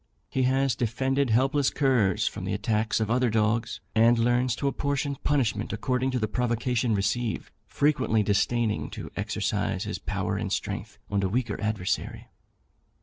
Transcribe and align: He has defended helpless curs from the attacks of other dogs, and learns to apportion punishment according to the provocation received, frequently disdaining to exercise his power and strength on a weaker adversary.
He 0.29 0.45
has 0.49 0.73
defended 0.75 1.29
helpless 1.29 1.69
curs 1.69 2.27
from 2.27 2.43
the 2.43 2.55
attacks 2.55 2.99
of 2.99 3.11
other 3.11 3.29
dogs, 3.29 3.81
and 3.93 4.17
learns 4.17 4.55
to 4.55 4.67
apportion 4.67 5.15
punishment 5.23 5.71
according 5.71 6.09
to 6.09 6.17
the 6.17 6.27
provocation 6.27 6.95
received, 6.95 7.51
frequently 7.67 8.23
disdaining 8.23 8.89
to 8.97 9.11
exercise 9.15 9.83
his 9.83 9.99
power 9.99 10.37
and 10.37 10.51
strength 10.51 10.97
on 11.11 11.21
a 11.21 11.29
weaker 11.29 11.61
adversary. 11.61 12.29